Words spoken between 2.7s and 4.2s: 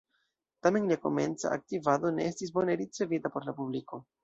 ricevita por la publiko.